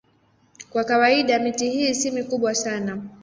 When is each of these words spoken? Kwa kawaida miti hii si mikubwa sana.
Kwa 0.69 0.83
kawaida 0.83 1.39
miti 1.39 1.69
hii 1.69 1.93
si 1.93 2.11
mikubwa 2.11 2.55
sana. 2.55 3.01